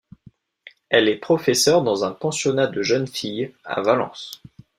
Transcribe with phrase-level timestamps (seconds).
[0.89, 4.41] Elle est professeure dans un pensionnat de jeunes filles, à Valence.